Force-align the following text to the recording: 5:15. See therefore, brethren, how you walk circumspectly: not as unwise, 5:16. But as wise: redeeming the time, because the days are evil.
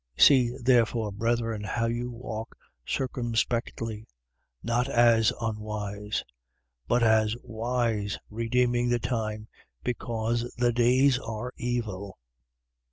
5:15. 0.17 0.23
See 0.23 0.57
therefore, 0.63 1.11
brethren, 1.11 1.63
how 1.63 1.85
you 1.85 2.09
walk 2.09 2.57
circumspectly: 2.87 4.07
not 4.63 4.89
as 4.89 5.31
unwise, 5.39 6.23
5:16. 6.87 6.87
But 6.87 7.03
as 7.03 7.35
wise: 7.43 8.17
redeeming 8.31 8.89
the 8.89 8.97
time, 8.97 9.47
because 9.83 10.51
the 10.57 10.73
days 10.73 11.19
are 11.19 11.53
evil. 11.55 12.17